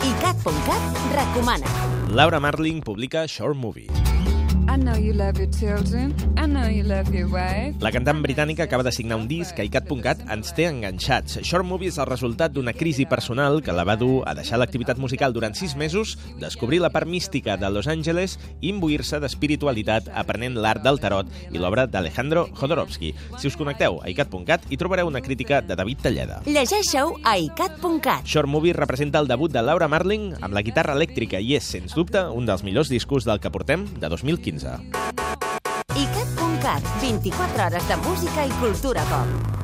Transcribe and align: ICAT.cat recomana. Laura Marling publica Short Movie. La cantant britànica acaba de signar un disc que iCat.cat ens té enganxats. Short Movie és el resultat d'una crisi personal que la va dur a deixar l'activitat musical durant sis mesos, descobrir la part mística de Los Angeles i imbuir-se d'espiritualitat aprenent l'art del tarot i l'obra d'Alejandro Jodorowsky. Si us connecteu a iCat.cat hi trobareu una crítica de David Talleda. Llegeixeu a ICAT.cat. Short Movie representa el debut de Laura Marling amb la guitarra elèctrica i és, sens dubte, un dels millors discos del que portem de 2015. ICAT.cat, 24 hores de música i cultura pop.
ICAT.cat 0.00 0.82
recomana. 1.12 1.66
Laura 2.08 2.40
Marling 2.40 2.80
publica 2.80 3.28
Short 3.28 3.54
Movie. 3.54 3.88
La 7.82 7.90
cantant 7.90 8.20
britànica 8.22 8.62
acaba 8.68 8.84
de 8.86 8.92
signar 8.94 9.16
un 9.18 9.26
disc 9.26 9.56
que 9.56 9.64
iCat.cat 9.66 10.20
ens 10.30 10.52
té 10.54 10.68
enganxats. 10.70 11.40
Short 11.42 11.66
Movie 11.66 11.90
és 11.90 11.98
el 11.98 12.06
resultat 12.06 12.54
d'una 12.54 12.70
crisi 12.78 13.02
personal 13.10 13.64
que 13.66 13.74
la 13.74 13.82
va 13.88 13.96
dur 13.98 14.20
a 14.30 14.34
deixar 14.38 14.60
l'activitat 14.62 15.00
musical 15.02 15.34
durant 15.34 15.58
sis 15.58 15.74
mesos, 15.74 16.12
descobrir 16.38 16.78
la 16.84 16.92
part 16.94 17.10
mística 17.10 17.56
de 17.58 17.70
Los 17.74 17.88
Angeles 17.90 18.36
i 18.60 18.70
imbuir-se 18.70 19.18
d'espiritualitat 19.18 20.12
aprenent 20.14 20.54
l'art 20.54 20.86
del 20.86 21.02
tarot 21.02 21.26
i 21.50 21.58
l'obra 21.58 21.88
d'Alejandro 21.90 22.46
Jodorowsky. 22.54 23.10
Si 23.42 23.50
us 23.50 23.58
connecteu 23.58 23.98
a 23.98 24.12
iCat.cat 24.14 24.70
hi 24.70 24.78
trobareu 24.78 25.10
una 25.10 25.24
crítica 25.24 25.64
de 25.66 25.74
David 25.74 26.06
Talleda. 26.06 26.38
Llegeixeu 26.46 27.16
a 27.24 27.34
ICAT.cat. 27.42 28.22
Short 28.22 28.46
Movie 28.46 28.78
representa 28.78 29.18
el 29.18 29.26
debut 29.26 29.50
de 29.50 29.66
Laura 29.66 29.90
Marling 29.90 30.30
amb 30.38 30.54
la 30.54 30.62
guitarra 30.62 30.94
elèctrica 30.94 31.42
i 31.42 31.56
és, 31.58 31.66
sens 31.66 31.98
dubte, 31.98 32.22
un 32.30 32.46
dels 32.46 32.62
millors 32.62 32.92
discos 32.92 33.26
del 33.26 33.42
que 33.42 33.50
portem 33.50 33.88
de 33.98 34.06
2015. 34.06 34.59
ICAT.cat, 35.96 36.82
24 37.00 37.64
hores 37.64 37.88
de 37.88 37.96
música 37.96 38.44
i 38.44 38.50
cultura 38.60 39.02
pop. 39.08 39.59